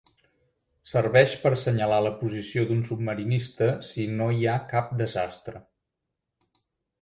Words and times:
Serveix 0.93 1.33
per 1.43 1.51
assenyalar 1.57 1.99
la 2.05 2.13
posició 2.21 2.63
d'un 2.71 2.79
submarinista 2.87 3.69
si 3.91 4.07
no 4.23 4.31
hi 4.37 4.41
ha 4.47 4.57
cap 4.73 4.91
desastre. 5.05 5.63